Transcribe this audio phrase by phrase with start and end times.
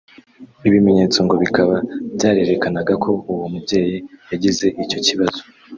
[0.67, 1.75] Ibimenyetso ngo bikaba
[2.15, 3.97] byarerekanaga ko uwo mubyeyi
[4.31, 5.41] yagize icyo kibazo